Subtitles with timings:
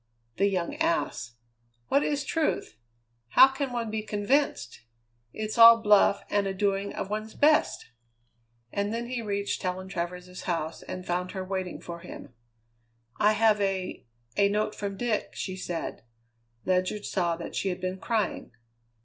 [0.37, 1.35] The young ass!
[1.89, 2.75] What is truth?
[3.37, 4.81] How can one be convinced?
[5.31, 7.91] It's all bluff and a doing of one's best!"
[8.73, 12.33] And then he reached Helen Travers's house and found her waiting for him.
[13.17, 14.03] "I have a
[14.35, 16.01] a note from Dick," she said.
[16.65, 18.53] Ledyard saw that she had been crying.